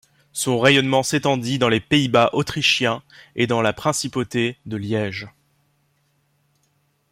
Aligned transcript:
Son 0.33 0.57
rayonnement 0.59 1.03
s'étendit 1.03 1.59
dans 1.59 1.69
les 1.69 1.79
Pays-Bas 1.79 2.31
autrichiens 2.33 3.03
et 3.35 3.45
dans 3.45 3.61
la 3.61 3.71
Principauté 3.71 4.57
de 4.65 4.75
Liège. 4.75 5.27